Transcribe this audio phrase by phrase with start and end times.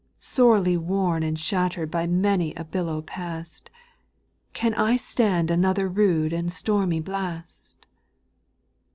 [0.17, 3.69] Sorely worn and shattered by many a billow past,
[4.51, 7.85] Can I stand another rude and stormy blast